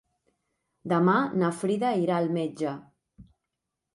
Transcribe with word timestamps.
Demà 0.93 1.17
na 1.41 1.51
Frida 1.59 1.91
irà 2.05 2.17
al 2.21 2.31
metge. 2.39 2.73